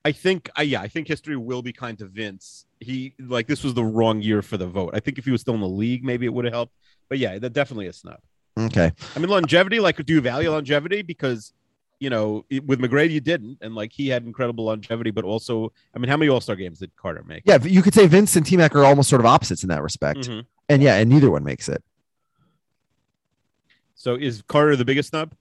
[0.03, 2.65] I think, uh, yeah, I think history will be kind to Vince.
[2.79, 4.91] He like this was the wrong year for the vote.
[4.95, 6.73] I think if he was still in the league, maybe it would have helped.
[7.07, 8.19] But yeah, that definitely a snub.
[8.57, 8.91] Okay.
[9.15, 11.03] I mean, longevity, like, do you value longevity?
[11.03, 11.53] Because,
[11.99, 13.59] you know, with McGrady, you didn't.
[13.61, 16.79] And, like, he had incredible longevity, but also, I mean, how many All Star games
[16.79, 17.43] did Carter make?
[17.45, 19.83] Yeah, you could say Vince and T Mac are almost sort of opposites in that
[19.83, 20.21] respect.
[20.21, 20.45] Mhm.
[20.67, 21.83] And yeah, and neither one makes it.
[23.93, 25.33] So is Carter the biggest snub?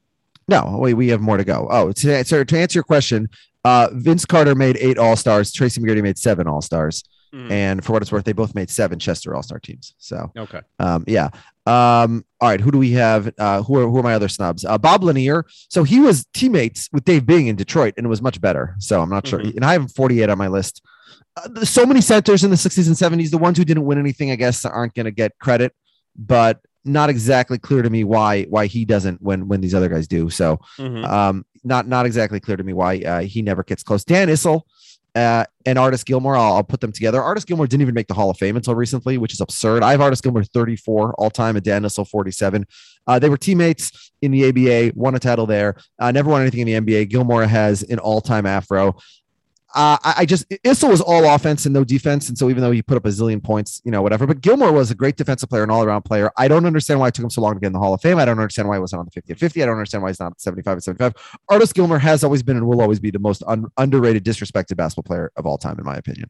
[0.48, 1.68] No, wait, we have more to go.
[1.70, 3.29] Oh, to answer, to answer your question,
[3.64, 5.53] uh, Vince Carter made eight All Stars.
[5.53, 7.05] Tracy McGrady made seven All Stars.
[7.33, 7.50] Mhm.
[7.53, 9.94] And for what it's worth, they both made seven Chester All Star teams.
[9.98, 10.61] So, Okay.
[10.81, 11.29] um, yeah.
[11.66, 12.61] Um, all right.
[12.61, 13.33] Who do we have?
[13.38, 14.64] Uh, who are who are my other snubs?
[14.64, 15.44] Uh, Bob Lanier.
[15.68, 18.74] So he was teammates with Dave Bing in Detroit, and it was much better.
[18.81, 19.38] So I'm not sure.
[19.38, 19.55] Mhm.
[19.57, 20.83] And I have 48 on my list.
[21.37, 23.31] Uh, so many centers in the 60s and 70s.
[23.31, 25.72] The ones who didn't win anything, I guess, aren't going to get credit,
[26.18, 30.06] but not exactly clear to me why why he doesn't when when these other guys
[30.08, 30.30] do.
[30.30, 31.04] So Mhm.
[31.06, 34.04] um, not not exactly clear to me why uh, he never gets close.
[34.04, 34.62] Dan Issel
[35.16, 37.20] uh, and Artis Gilmore, I'll, I'll put them together.
[37.20, 39.82] Artis Gilmore didn't even make the Hall of Fame until recently, which is absurd.
[39.82, 42.64] I have Artis Gilmore 34 all time and Dan Issel 47.
[43.08, 46.60] Uh, they were teammates in the ABA, won a title there, uh, never won anything
[46.60, 47.10] in the NBA.
[47.10, 48.94] Gilmore has an all time afro.
[49.74, 52.72] Uh, I, I just Issel was all offense and no defense, and so even though
[52.72, 54.26] he put up a zillion points, you know, whatever.
[54.26, 56.33] But Gilmore was a great defensive player, an all-around player.
[56.37, 58.00] I don't understand why it took him so long to get in the Hall of
[58.00, 58.18] Fame.
[58.18, 59.62] I don't understand why he wasn't on the 50 at 50.
[59.62, 61.38] I don't understand why he's not 75 at 75.
[61.48, 65.04] Artis Gilmore has always been and will always be the most un- underrated, disrespected basketball
[65.04, 66.28] player of all time, in my opinion.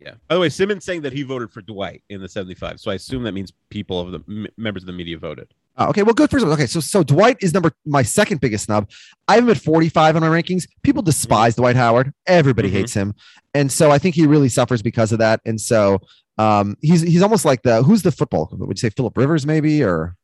[0.00, 0.14] Yeah.
[0.26, 2.80] By the way, Simmons saying that he voted for Dwight in the 75.
[2.80, 5.54] So I assume that means people of the m- members of the media voted.
[5.76, 8.90] Uh, okay, well, good for Okay, so so Dwight is number my second biggest snub.
[9.26, 10.64] I have him at 45 on my rankings.
[10.82, 12.12] People despise Dwight Howard.
[12.26, 12.72] Everybody Mhm.
[12.72, 13.14] hates him,
[13.54, 15.40] and so I think he really suffers because of that.
[15.46, 16.00] And so
[16.38, 18.48] um, he's he's almost like the who's the football?
[18.52, 20.14] Would you say Philip Rivers maybe or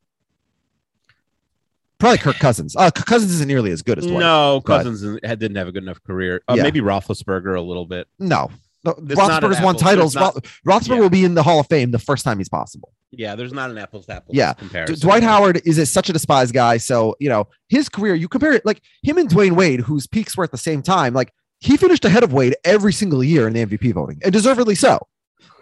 [1.99, 2.75] probably Kirk Cousins?
[2.75, 4.19] Uh, Cousins isn't nearly as good as Dwight.
[4.19, 6.41] no, Cousins had, didn't have a good enough career.
[6.47, 6.63] Uh, Yeah.
[6.63, 8.07] Maybe Roethlisberger a little bit.
[8.19, 8.51] no.
[8.85, 10.15] No, Roethlisberger's won titles.
[10.15, 10.35] not-
[10.65, 10.99] Roethlisberger yeah.
[11.01, 12.93] will be in the Hall of Fame the first time he's possible.
[13.11, 14.53] Yeah, there's not an apples to apples Yeah.
[14.53, 14.99] D- comparison.
[14.99, 16.77] Dwight Howard is a, such a despised guy.
[16.77, 20.37] So, you know, his career, you compare it like him and Dwyane Wade, whose peaks
[20.37, 23.53] were at the same time, like he finished ahead of Wade every single year in
[23.53, 24.99] the MVP voting, and deservedly so.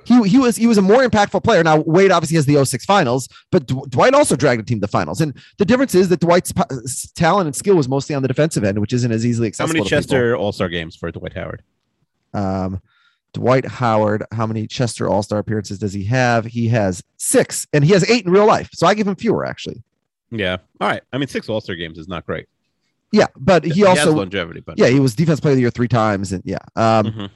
[0.06, 1.62] He, he was he was a more impactful player.
[1.66, 4.82] Now Wade obviously has the 06 finals, but D- Dwight also dragged the team to
[4.82, 5.20] the finals.
[5.20, 6.64] And the difference is that Dwight's p-
[7.16, 9.80] talent and skill was mostly on the defensive end, which isn't as easily accessible.
[9.80, 9.90] How many.
[9.90, 11.62] Chester All Star games for Dwight Howard?
[12.34, 12.82] Um,
[13.38, 16.44] Dwight Howard, how many Chester All Star appearances does he have?
[16.44, 18.68] He has six, and he has eight in real life.
[18.74, 19.84] So I give him fewer actually.
[20.32, 20.58] Yeah.
[20.82, 21.04] All right.
[21.14, 22.48] I mean, six All Star games is not great.
[23.12, 25.70] Yeah, but he, has also longevity, but yeah he was defense player of the year
[25.70, 26.58] three times, and yeah.
[26.76, 27.30] Um, Mhm.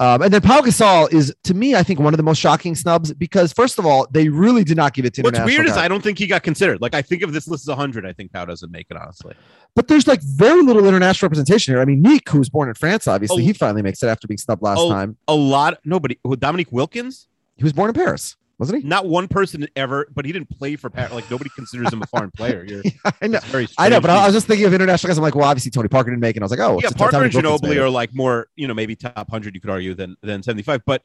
[0.00, 2.74] Um, and then Pau Gasol is to me, I think one of the most shocking
[2.74, 5.76] snubs because first of all, they really did not give it to What's weird is.
[5.76, 6.80] I don't think he got considered.
[6.80, 8.96] Like I think if this list is 100, I think Pau doesn't make it.
[8.96, 9.34] Honestly,
[9.76, 11.80] but there's like very little international representation here.
[11.80, 13.46] I mean, Nick, who was born in France, obviously, Oh.
[13.46, 14.90] he finally makes it after being snubbed last Oh.
[14.90, 15.16] time.
[15.28, 15.78] a lot.
[15.84, 16.18] Nobody.
[16.38, 17.28] Dominique Wilkins.
[17.56, 18.88] He was born in Paris, wasn't he?
[18.88, 21.12] Not one person ever, but he didn't play for Pat.
[21.12, 22.64] Like nobody considers him a foreign player.
[22.66, 22.82] You're,
[23.20, 23.40] I know.
[23.78, 25.18] I know, but I was just thinking of international guys.
[25.18, 26.42] I'm like, well, obviously Tony Parker didn't make it.
[26.42, 29.30] I was like, oh, yeah, Parker and Ginobili are like more, you know, maybe top
[29.30, 29.54] hundred.
[29.54, 31.02] You could argue than than seventy five, but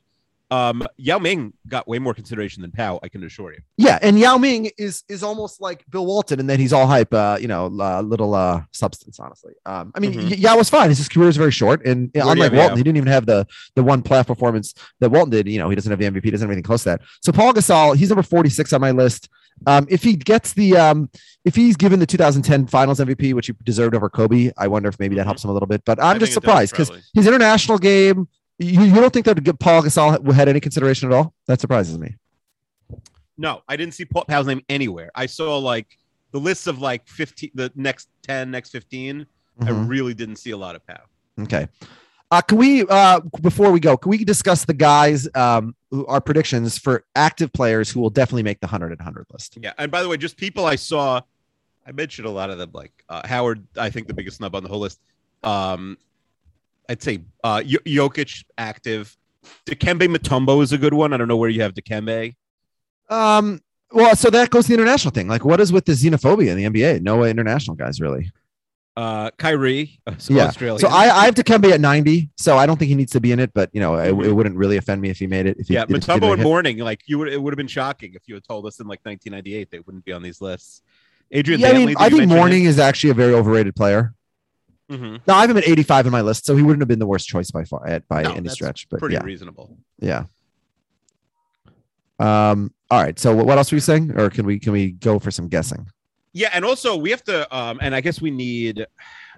[0.51, 2.99] um, Yao Ming got way more consideration than Pau.
[3.03, 3.59] I can assure you.
[3.77, 7.13] Yeah, and Yao Ming is is almost like Bill Walton, and then he's all hype,
[7.13, 9.19] uh, you know, uh, little uh, substance.
[9.19, 10.39] Honestly, um, I mean, Mhm.
[10.39, 10.89] Yao was fine.
[10.89, 12.75] His career is very short, and Where unlike Walton, Yao?
[12.77, 15.47] he didn't even have the the one playoff performance that Walton did.
[15.47, 17.01] You know, he doesn't have the MVP, doesn't have anything close to that.
[17.21, 19.29] So Pau Gasol, he's number forty six on my list.
[19.67, 21.09] Um, if he gets the um,
[21.43, 24.97] if he's given the 2010 Finals MVP, which he deserved over Kobe, I wonder if
[24.99, 25.25] maybe that Mhm.
[25.25, 25.83] helps him a little bit.
[25.85, 28.27] But I I'm think just surprised because his international game.
[28.60, 31.34] You, you don't think that Pau Gasol had any consideration at all?
[31.48, 32.15] That surprises me.
[33.38, 35.12] No, I didn't see Paul Pau's name anywhere.
[35.15, 35.98] I saw like
[36.32, 39.26] the lists of like fifteen, the next ten, next 15
[39.62, 39.89] I Mhm.
[39.89, 41.02] really didn't see a lot of Pau.
[41.41, 41.67] Okay.
[42.32, 43.98] Uh, can we uh, before we go?
[43.98, 48.43] Can we discuss the guys um, who are predictions for active players who will definitely
[48.43, 49.58] make the hundred and hundred list?
[49.62, 51.22] Yeah, and by the way, just people I saw,
[51.88, 53.65] I mentioned a lot of them, like uh, Howard.
[53.78, 55.00] I think the biggest snub on the whole list.
[55.43, 55.98] Um,
[56.89, 59.15] I'd say uh, J- Jokic active.
[59.65, 61.13] Dikembe Mutombo is a good one.
[61.13, 62.36] I don't know where you have Dikembe.
[63.10, 65.28] Um, well, so that goes to the international thing.
[65.28, 67.02] Like, what is with the xenophobia in the NBA?
[67.02, 68.32] No international guys really.
[68.97, 70.47] Uh, Kyrie, uh, so yeah.
[70.47, 70.80] Australia.
[70.80, 72.32] So I, I have Dikembe at ninety.
[72.38, 74.34] So I don't think he needs to be in it, but you know, it, it
[74.34, 75.58] wouldn't really offend me if he made it.
[75.58, 76.43] If he, yeah, if Mutombo and.
[76.43, 78.88] Mourning, like you would, it would have been shocking if you had told us in
[78.88, 80.82] like 1998 they wouldn't be on these lists.
[81.32, 84.15] Adrian, Yeah, I mean, I think Mourning is actually a very overrated player.
[84.89, 84.99] Him?
[85.02, 85.21] Mhm.
[85.28, 87.08] No, I have him at 85 in my list, so he wouldn't have been the
[87.08, 88.88] worst choice by far at by No, any stretch.
[88.89, 89.78] But pretty yeah, reasonable.
[89.99, 90.25] yeah.
[92.19, 92.73] Um.
[92.91, 93.17] All right.
[93.17, 95.88] So what else were you saying, or can we can we go for some guessing?
[96.34, 98.86] Yeah, and also we have to, um, and I guess we need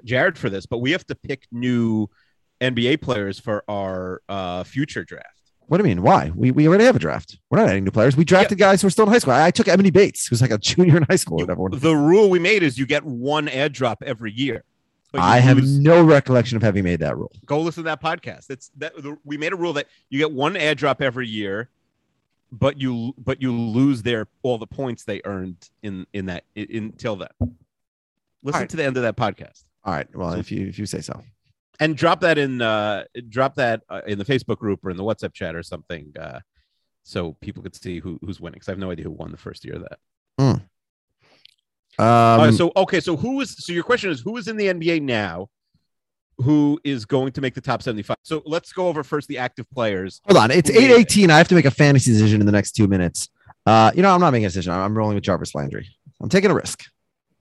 [0.03, 2.07] Jared for this, but we have to pick new
[2.59, 5.25] NBA players for our uh, future draft.
[5.67, 6.03] What do you mean?
[6.03, 6.31] Why?
[6.35, 7.37] We, we already have a draft.
[7.49, 8.17] We're not adding new players.
[8.17, 9.31] We drafted guys who are still in high school.
[9.33, 11.69] I, I took Emily Bates, who's like a junior in high school whatever.
[11.71, 14.65] The rule we made is you get one ad drop every year.
[15.13, 17.31] I have lose- no recollection of having made that rule.
[17.45, 18.49] go listen to that podcast.
[18.49, 21.69] It's that the, we made a rule that you get one ad drop every year,
[22.51, 27.15] but you but you lose their all the points they earned in in that until
[27.17, 27.29] then.
[28.43, 28.69] Listen right.
[28.69, 30.07] to the end of that podcast All right.
[30.15, 31.21] Well, if you if you say so.
[31.79, 35.03] and drop that in uh drop that uh, in the Facebook group or in the
[35.03, 36.39] WhatsApp chat or something uh
[37.03, 39.37] so people could see who who's winning because I have no idea who won the
[39.37, 39.99] first year of that.
[40.37, 40.61] Um,
[42.01, 45.01] Right, so okay, so who is so your question is who is in the NBA
[45.01, 45.49] now
[46.37, 48.17] who is going to make the top 75?
[48.23, 50.21] So let's go over first the active players.
[50.25, 50.51] hold on.
[50.51, 51.29] It's eight eighteen.
[51.29, 53.29] I have to make a fantasy decision in the next two minutes.
[53.65, 54.73] Uh, you know, I'm not making a decision.
[54.73, 55.87] I'm, I'm rolling with Jarvis Landry.
[56.19, 56.83] I'm taking a risk.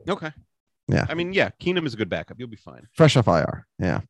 [0.09, 0.33] Okay.
[0.89, 1.07] Yeah.
[1.09, 2.39] I mean, yeah, Keenum is a good backup.
[2.39, 2.87] You'll be fine.
[2.95, 3.67] Fresh off IR.
[3.79, 4.01] Yeah.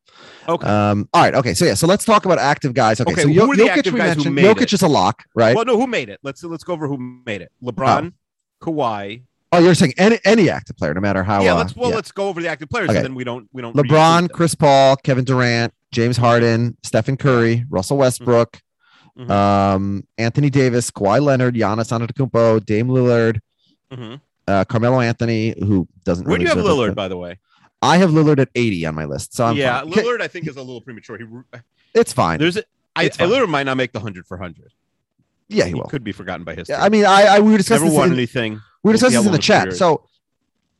[0.49, 0.67] Okay.
[0.67, 1.07] Um.
[1.13, 1.35] All right.
[1.35, 1.53] Okay.
[1.53, 1.75] So yeah.
[1.75, 2.99] So let's talk about active guys.
[2.99, 3.11] Okay.
[3.11, 4.35] Okay, so who are the Jokic active we guys who mentioned.
[4.35, 4.73] made Jokic it?
[4.73, 5.55] is a lock, right?
[5.55, 6.19] Well, no, who made it?
[6.23, 7.51] Let's let's go over who made it.
[7.63, 8.13] LeBron,
[8.61, 9.23] Kawhi.
[9.51, 11.41] Oh, you're saying any any active player, no matter how.
[11.43, 11.95] yeah, uh, let's well, yeah.
[11.95, 12.97] let's go over the active players, Okay.
[12.99, 13.75] and then we don't we don't.
[13.75, 14.31] LeBron.
[14.31, 18.61] Chris Paul, Kevin Durant, James Harden, Stephen Curry, Russell Westbrook,
[19.19, 19.29] Mhm.
[19.29, 23.39] um, Anthony Davis, Kawhi Leonard, Giannis Antetokounmpo, Dame Lillard,
[23.91, 24.21] Mhm.
[24.47, 26.27] uh, Carmelo Anthony, who doesn't.
[26.27, 27.37] Where do you have Lillard, by the way?
[27.81, 29.91] I have Lillard at 80 on my list, so I'm yeah, fine.
[29.91, 31.17] Lillard, I think is a little premature.
[31.17, 31.25] He
[31.95, 32.37] It's fine.
[32.39, 32.63] there's a,
[32.95, 33.27] I, fine.
[33.29, 34.71] Lillard might not make the hundred for hundred.
[35.51, 35.83] Yeah, he He will.
[35.83, 36.75] could be forgotten by history.
[36.75, 38.53] I mean, I, I we were discussing never this won in- anything.
[38.83, 39.67] we were discussing this in the chat.
[39.69, 39.77] is.
[39.77, 40.05] So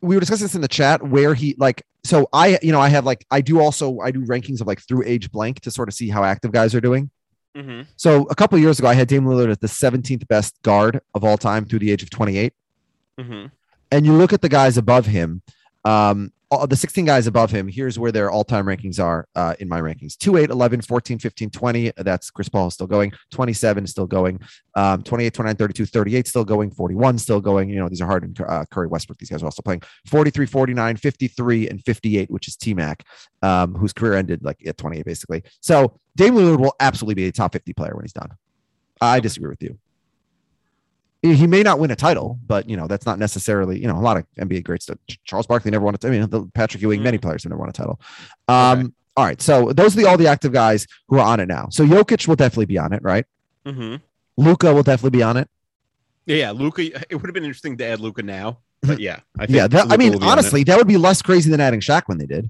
[0.02, 2.90] we were discussing this in the chat where he like so I you know I
[2.90, 5.88] have like I do also I do rankings of like through age blank to sort
[5.88, 7.12] of see how active guys are doing.
[7.56, 7.86] Mhm.
[7.98, 11.24] So a couple years ago, I had Dame Lillard as the 17th best guard of
[11.24, 12.54] all time through the age of 28.
[13.20, 13.52] Mhm.
[13.92, 15.42] And you look at the guys above him,
[15.84, 19.56] um, all, the 16 guys above him, here's where their all time rankings are uh,
[19.60, 21.92] in my rankings 2, 8, 11, 14, 15, 20.
[21.98, 23.14] That's Chris Paul still going.
[23.32, 24.40] 27 is still going.
[24.76, 26.70] Um, 28, 29, 32, 38 still going.
[26.70, 27.70] 41 still going.
[27.70, 29.18] You know, these are Harden, uh, Curry, Westbrook.
[29.18, 33.04] These guys are also playing 43, 49, 53, and 58, which is T Mac,
[33.42, 35.44] um, whose career ended like at 28, basically.
[35.62, 38.30] So Dame Lillard will absolutely be a top 50 player when he's done.
[39.00, 39.80] I disagree with you.
[41.24, 44.02] He may not win a title, but you know that's not necessarily you know a
[44.02, 44.90] lot of NBA greats.
[45.24, 46.18] Charles Barkley never won a title.
[46.18, 48.00] I mean, the Patrick Ewing, many players have never won a title.
[48.48, 51.48] Um, All right, so those are the all the active guys who are on it
[51.48, 51.68] now.
[51.70, 53.26] So Jokic will definitely be on it, right?
[53.68, 54.02] Mhm.
[54.38, 55.48] Luka will definitely be on it.
[56.26, 56.82] Yeah, yeah, Luka.
[57.12, 59.92] It would have been interesting to add Luka now, but yeah, I think Yeah, that,
[59.92, 60.32] I mean, will be on it.
[60.32, 62.50] honestly, that would be less crazy than adding Shaq when they did.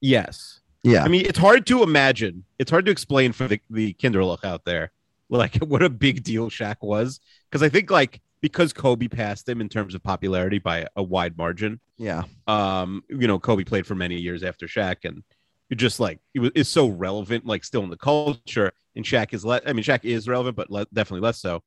[0.00, 0.56] yes.
[0.82, 2.44] Yeah, I mean, it's hard to imagine.
[2.58, 4.92] It's hard to explain for the the Kinderlook out there,
[5.38, 9.60] like what a big deal Shaq was, because I think like because Kobe passed him
[9.60, 11.78] in terms of popularity by a wide margin.
[11.98, 15.22] yeah, Um, you know, Kobe played for many years after Shaq, and
[15.68, 18.72] you're just like it was is so relevant, like still in the culture.
[18.96, 19.62] And Shaq is less.
[19.66, 21.62] I mean, Shaq is relevant, but le- definitely less so.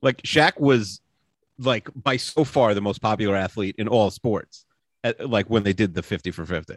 [0.00, 1.00] Like Shaq was
[1.58, 4.64] like by so far the most popular athlete in all sports.
[5.02, 6.74] At, like when they did the 50 for 50.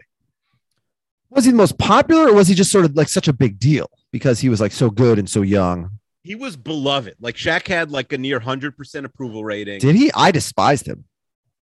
[1.30, 3.60] was he the most popular, or was he just sort of like such a big
[3.60, 6.00] deal because he was like so good and so young?
[6.24, 7.16] He was beloved.
[7.20, 9.80] Like Shaq had like a near 100% approval rating.
[9.80, 10.12] Did he?
[10.14, 11.06] I despised him.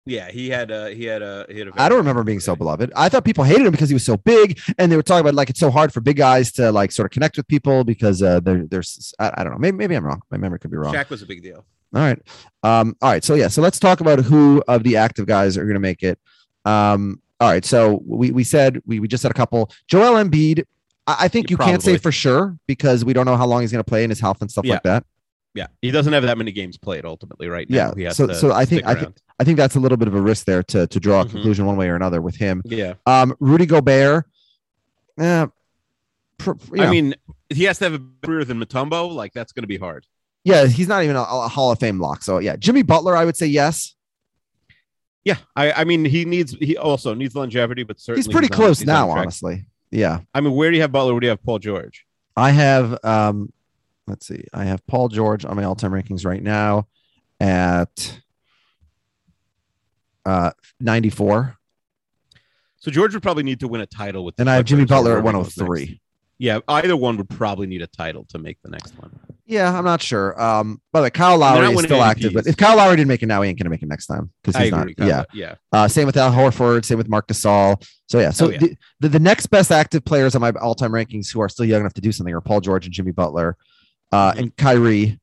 [0.05, 2.55] yeah, he had a he had a he had a I don't remember being so
[2.55, 2.91] beloved.
[2.95, 5.35] I thought people hated him because he was so big, and they were talking about
[5.35, 8.21] like it's so hard for big guys to like sort of connect with people because
[8.21, 9.59] uh, they're there's I, I don't know.
[9.59, 10.21] Maybe maybe I'm wrong.
[10.31, 10.93] My memory could be wrong.
[10.93, 11.65] Shaq was a big deal.
[11.93, 12.19] All right.
[12.63, 13.23] Um, all right.
[13.23, 16.03] So yeah, so let's talk about who of the active guys are going to make
[16.03, 16.19] it.
[16.65, 17.63] Um, all right.
[17.63, 19.71] So we we said we we just had a couple.
[19.87, 20.65] Joel Embiid.
[21.07, 23.71] I, I think you can't say for sure because we don't know how long he's
[23.71, 24.73] going to play and his health and stuff Yeah.
[24.73, 25.05] like that.
[25.53, 27.75] Yeah, he doesn't have that many games played ultimately right now.
[27.89, 29.97] Yeah, He has so- to so I think- I think- I think that's a little
[29.97, 31.31] bit of a risk there to to draw a Mhm.
[31.31, 32.61] conclusion one way or another with him.
[32.63, 32.93] yeah.
[33.07, 34.25] Um, Rudy Gobert.
[35.19, 35.47] Eh,
[36.37, 37.15] pr- you I mean,
[37.49, 39.11] he has to have a career than Mutombo.
[39.13, 40.05] Like that's going to be hard.
[40.43, 42.23] yeah, he's not even a, a Hall of Fame lock.
[42.23, 43.95] So yeah, Jimmy Butler, I would say yes.
[45.25, 48.57] Yeah, I, I mean, he needs he also needs longevity, but certainly He's pretty on-
[48.57, 49.65] close he's now, honestly.
[49.91, 51.13] Yeah, I mean, where do you have Butler?
[51.13, 52.05] Where do you have Paul George?
[52.35, 52.97] I have.
[53.03, 53.51] um
[54.07, 56.87] Let's see, I have Paul George on my all-time rankings right now
[57.39, 58.19] at
[60.25, 61.55] uh 94,
[62.77, 64.85] So George would probably need to win a title with, the and I have Jimmy
[64.85, 66.01] Butler at whoever goes 103.
[66.39, 69.17] Yeah, either one would probably need a title to make the next one.
[69.51, 70.41] Yeah, I'm not sure.
[70.41, 73.21] Um, by the way, Kyle Lowry is still active, but if Kyle Lowry didn't make
[73.21, 74.95] it now, he ain't gonna make it next time because he's agree.
[74.97, 75.07] not.
[75.07, 75.23] Yeah.
[75.33, 75.55] yeah.
[75.73, 76.85] Uh, same with Al Horford.
[76.85, 77.85] Same with Marc Gasol.
[78.07, 78.29] So yeah.
[78.31, 78.59] So Oh, yeah.
[78.59, 81.81] The, the the next best active players on my all-time rankings who are still young
[81.81, 83.57] enough to do something are Paul George and Jimmy Butler,
[84.13, 84.39] uh, Mhm.
[84.39, 85.19] and Kyrie.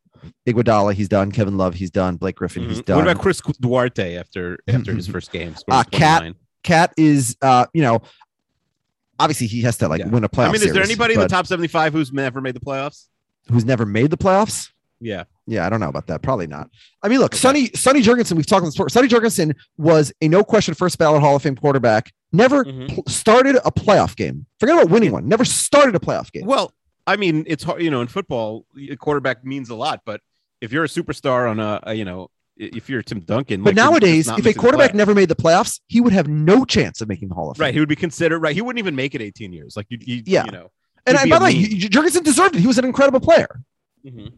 [0.47, 1.31] Iguodala, he's done.
[1.33, 2.17] Kevin Love, he's done.
[2.17, 2.85] Blake Griffin, he's Mhm.
[2.85, 2.97] done.
[2.99, 5.55] What about Chris Duarte after after his first game?
[5.71, 8.03] Uh, Cat- Cat is, uh, you know,
[9.19, 10.09] obviously he has to like Yeah.
[10.09, 10.45] win a playoff.
[10.45, 13.07] I mean, is there series, anybody in the top seventy-five who's never made the playoffs?
[13.51, 14.71] Who's never made the playoffs?
[15.01, 16.23] Yeah, Yeah, I don't know about that.
[16.23, 16.71] Probably not.
[17.05, 17.39] I mean, look, Okay.
[17.39, 18.33] Sonny Sonny Jurgensen.
[18.37, 18.91] We've talked on the sport.
[18.91, 22.13] Sonny Jurgensen was a no question first ballot Hall of Fame quarterback.
[22.33, 22.89] Never Mhm.
[22.95, 24.47] pl- started a playoff game.
[24.59, 25.29] Forget about winning one.
[25.29, 26.47] Never started a playoff game.
[26.47, 26.73] Well,
[27.07, 27.81] I mean, it's hard.
[27.81, 30.01] You know, in football, a quarterback means a lot.
[30.05, 30.21] But
[30.61, 33.77] if you're a superstar on a, a you know, if you're Tim Duncan, But like,
[33.77, 37.29] nowadays, if a quarterback never made the playoffs, he would have no chance of making
[37.29, 37.67] the Hall of Fame.
[37.67, 38.53] right, he would be considered right.
[38.55, 39.77] He wouldn't even make it 18 years.
[39.77, 40.45] Like you, you Yeah.
[40.45, 40.71] you know.
[41.09, 41.90] And, he'd and be by the way, meme.
[41.90, 42.61] Jurgensen deserved it.
[42.61, 43.61] He was an incredible player.
[44.07, 44.33] Mhm.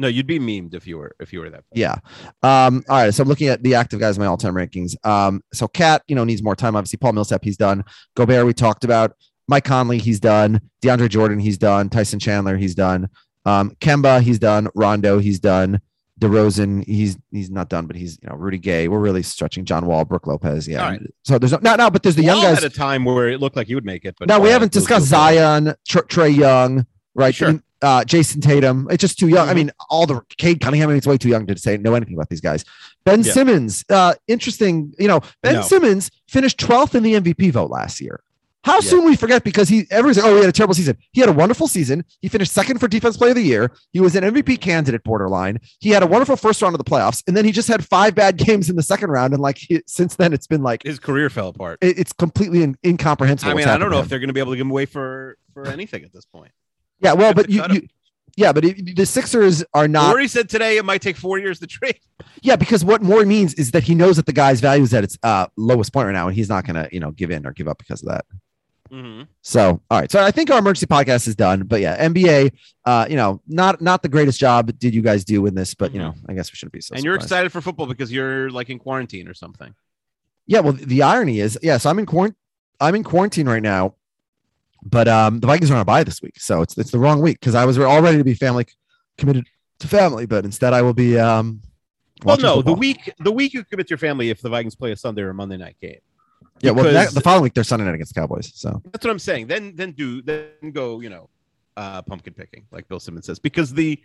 [0.00, 1.64] No, you'd be memed if you were if you were that.
[1.74, 1.96] Yeah.
[2.44, 3.12] Um, all right.
[3.12, 4.94] So I'm looking at the active guys in my all-time rankings.
[5.04, 6.76] Um, so KAT, you know, needs more time.
[6.76, 7.84] Obviously, Paul Millsap, he's done.
[8.14, 9.12] Gobert, we talked about.
[9.48, 10.60] Mike Conley, he's done.
[10.82, 11.88] DeAndre Jordan, he's done.
[11.88, 13.08] Tyson Chandler, he's done.
[13.44, 14.68] Um, Kemba, he's done.
[14.74, 15.80] Rondo, he's done.
[16.18, 18.88] DeRozan, he's he's not done, but he's you know Rudy Gay.
[18.88, 20.66] We're really stretching John Wall, Brooke Lopez.
[20.66, 20.82] Yeah.
[20.88, 21.00] Right.
[21.24, 22.58] So there's no no no, but there's the young guys.
[22.58, 24.52] at a time where it looked like he would make it, but Now we uh,
[24.52, 27.34] haven't discussed Zion, Tr- Trae Young, right?
[27.34, 27.60] Sure.
[27.80, 28.88] Uh, Jayson Tatum.
[28.90, 29.48] It's just too young.
[29.48, 29.56] I Mhm.
[29.56, 30.88] mean, all the Cade Cunningham.
[30.88, 32.64] I mean, it's way too young to say know anything about these guys.
[33.04, 33.32] Ben Yeah.
[33.32, 33.84] Simmons.
[33.88, 34.92] Uh, interesting.
[34.98, 35.62] You know, Ben No.
[35.62, 38.18] Simmons finished 12th in the MVP vote last year.
[38.64, 38.80] How Yeah.
[38.80, 40.96] soon we forget because he everyone's like, oh, he had a terrible season.
[41.12, 42.04] He had a wonderful season.
[42.20, 43.70] He finished second for defense player of the year.
[43.92, 45.60] He was an MVP candidate borderline.
[45.78, 48.14] He had a wonderful first round of the playoffs, and then he just had five
[48.14, 49.32] bad games in the second round.
[49.32, 51.78] And like he, since then, it's been like His career fell apart.
[51.80, 53.52] it- it's completely in, incomprehensible.
[53.52, 54.86] I mean, I don't know if they're going to be able to give him away
[54.86, 56.50] for for anything at this point.
[57.00, 57.82] Yeah, well, but you, you
[58.36, 60.10] yeah, but it, the Sixers are not.
[60.14, 61.98] Rory said today it might take four years to trade.
[62.42, 65.02] Yeah, because what Morey means is that he knows that the guy's value is at
[65.04, 67.46] its uh, lowest point right now, and he's not going to, you know, give in
[67.46, 68.26] or give up because of that.
[68.90, 69.22] Mm-hmm.
[69.42, 70.10] So, all right.
[70.10, 71.64] So I think our emergency podcast is done.
[71.64, 72.52] But yeah, NBA,
[72.84, 75.92] uh, you know, not not the greatest job did you guys do in this, but
[75.92, 76.92] you know, I guess we shouldn't be so.
[76.92, 76.96] Mm-hmm.
[76.96, 79.74] and you're excited for football because you're like in quarantine or something.
[80.46, 80.60] Yeah.
[80.60, 81.76] Well, the irony is, yeah.
[81.76, 82.36] So I'm in quarantine.
[82.80, 83.94] I'm in quarantine right now,
[84.82, 87.20] but um, the Vikings are on a bye this week, so it's it's the wrong
[87.20, 88.66] week because I was all ready to be family
[89.16, 89.46] committed
[89.80, 91.60] to family, but instead I will be um.
[92.24, 92.74] Well, no, football.
[92.74, 95.22] the week the week you commit to your family if the Vikings play a Sunday
[95.22, 96.00] or Monday night game.
[96.60, 98.52] Yeah, well, that, the following week they're Sunday night against the Cowboys.
[98.54, 99.46] So That's what I'm saying.
[99.46, 101.28] Then then do then go you know
[101.76, 104.00] uh, pumpkin picking like Bill Simmons says because the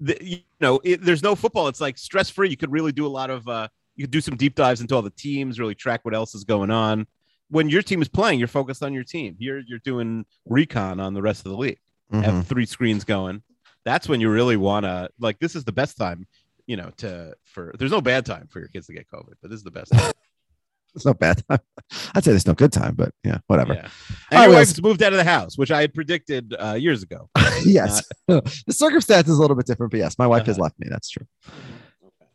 [0.00, 1.68] the you know it, there's no football.
[1.68, 2.50] It's like stress free.
[2.50, 4.94] You could really do a lot of uh, you could do some deep dives into
[4.94, 7.06] all the teams, really track what else is going on.
[7.48, 9.36] When your team is playing, you're focused on your team.
[9.38, 11.78] You're you're doing recon on the rest of the league.
[12.12, 12.22] mhm.
[12.22, 13.42] have three screens going.
[13.84, 15.38] That's when you really want to like.
[15.38, 16.26] This is the best time,
[16.66, 16.90] you know.
[16.98, 19.64] To for there's no bad time for your kids to get COVID, but this is
[19.64, 19.92] the best.
[20.96, 21.02] Time.
[21.02, 21.58] it's no bad time.
[22.14, 23.74] I'd say it's no good time, but yeah, whatever.
[23.74, 23.82] Yeah.
[23.82, 23.88] All
[24.30, 27.02] And right, your wife's moved out of the house, which I had predicted uh, years
[27.02, 27.28] ago.
[27.64, 30.64] yes, the circumstance is a little bit different, but yes, my wife has Uh-huh.
[30.64, 30.88] left me.
[30.90, 31.26] That's true.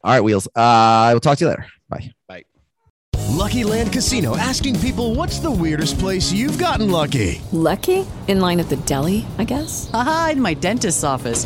[0.03, 0.47] All right, wheels.
[0.55, 1.65] Uh, I will talk to you later.
[1.89, 2.11] Bye.
[2.27, 2.43] Bye.
[3.29, 7.41] Lucky Land Casino asking people what's the weirdest place you've gotten lucky?
[7.51, 8.05] Lucky?
[8.27, 9.89] In line at the deli, I guess?
[9.91, 11.45] Haha, in my dentist's office.